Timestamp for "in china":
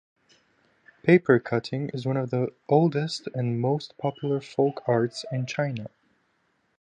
5.31-5.89